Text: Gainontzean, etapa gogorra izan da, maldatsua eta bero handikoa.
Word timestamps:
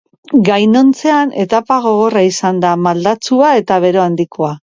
Gainontzean, 0.45 1.33
etapa 1.43 1.77
gogorra 1.83 2.25
izan 2.29 2.63
da, 2.65 2.73
maldatsua 2.87 3.53
eta 3.61 3.79
bero 3.87 4.05
handikoa. 4.09 4.53